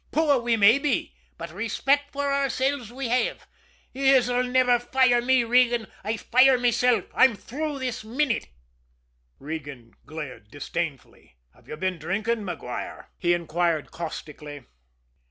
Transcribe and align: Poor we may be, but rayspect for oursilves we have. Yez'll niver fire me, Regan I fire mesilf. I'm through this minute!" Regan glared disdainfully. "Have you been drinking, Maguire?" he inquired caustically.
Poor 0.11 0.39
we 0.39 0.57
may 0.57 0.79
be, 0.79 1.13
but 1.37 1.51
rayspect 1.51 2.09
for 2.11 2.31
oursilves 2.33 2.91
we 2.91 3.09
have. 3.09 3.45
Yez'll 3.93 4.41
niver 4.41 4.79
fire 4.79 5.21
me, 5.21 5.43
Regan 5.43 5.85
I 6.03 6.17
fire 6.17 6.57
mesilf. 6.57 7.11
I'm 7.13 7.35
through 7.35 7.77
this 7.77 8.03
minute!" 8.03 8.47
Regan 9.37 9.93
glared 10.07 10.49
disdainfully. 10.49 11.35
"Have 11.53 11.67
you 11.67 11.77
been 11.77 11.99
drinking, 11.99 12.43
Maguire?" 12.43 13.11
he 13.19 13.35
inquired 13.35 13.91
caustically. 13.91 14.63